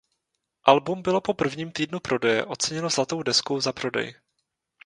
[0.63, 4.15] Album bylo po prvním týdnu prodeje oceněno zlatou deskou za prodej.